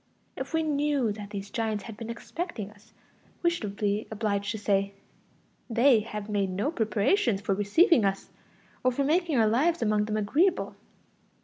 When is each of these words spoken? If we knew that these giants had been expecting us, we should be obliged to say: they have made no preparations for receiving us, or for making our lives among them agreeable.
If 0.35 0.51
we 0.51 0.63
knew 0.63 1.11
that 1.11 1.29
these 1.29 1.51
giants 1.51 1.83
had 1.83 1.95
been 1.95 2.09
expecting 2.09 2.71
us, 2.71 2.91
we 3.43 3.51
should 3.51 3.75
be 3.75 4.07
obliged 4.09 4.49
to 4.49 4.57
say: 4.57 4.95
they 5.69 5.99
have 5.99 6.27
made 6.27 6.49
no 6.49 6.71
preparations 6.71 7.39
for 7.39 7.53
receiving 7.53 8.03
us, 8.03 8.31
or 8.83 8.91
for 8.91 9.03
making 9.03 9.37
our 9.37 9.45
lives 9.45 9.79
among 9.83 10.05
them 10.05 10.17
agreeable. 10.17 10.75